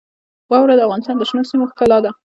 واوره 0.51 0.73
د 0.75 0.81
افغانستان 0.87 1.15
د 1.17 1.23
شنو 1.29 1.47
سیمو 1.49 1.69
ښکلا 1.71 1.97
ده. 2.05 2.11